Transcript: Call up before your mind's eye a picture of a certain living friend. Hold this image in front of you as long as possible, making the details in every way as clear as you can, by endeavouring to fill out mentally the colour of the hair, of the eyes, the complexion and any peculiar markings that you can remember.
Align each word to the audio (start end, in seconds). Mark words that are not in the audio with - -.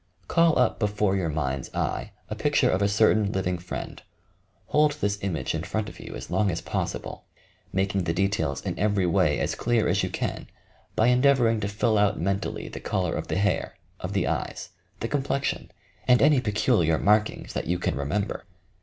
Call 0.27 0.57
up 0.57 0.79
before 0.79 1.15
your 1.15 1.29
mind's 1.29 1.69
eye 1.75 2.11
a 2.27 2.33
picture 2.33 2.71
of 2.71 2.81
a 2.81 2.87
certain 2.87 3.31
living 3.31 3.59
friend. 3.59 4.01
Hold 4.69 4.93
this 4.93 5.19
image 5.21 5.53
in 5.53 5.61
front 5.61 5.89
of 5.89 5.99
you 5.99 6.15
as 6.15 6.31
long 6.31 6.49
as 6.49 6.59
possible, 6.59 7.25
making 7.71 8.05
the 8.05 8.11
details 8.11 8.63
in 8.65 8.79
every 8.79 9.05
way 9.05 9.37
as 9.39 9.53
clear 9.53 9.87
as 9.87 10.01
you 10.01 10.09
can, 10.09 10.47
by 10.95 11.05
endeavouring 11.09 11.59
to 11.59 11.67
fill 11.67 11.99
out 11.99 12.19
mentally 12.19 12.67
the 12.67 12.79
colour 12.79 13.13
of 13.13 13.27
the 13.27 13.37
hair, 13.37 13.75
of 13.99 14.13
the 14.13 14.25
eyes, 14.25 14.69
the 15.01 15.07
complexion 15.07 15.69
and 16.07 16.19
any 16.19 16.41
peculiar 16.41 16.97
markings 16.97 17.53
that 17.53 17.67
you 17.67 17.77
can 17.77 17.95
remember. 17.95 18.45